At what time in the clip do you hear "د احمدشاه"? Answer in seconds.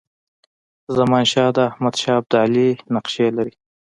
1.55-2.17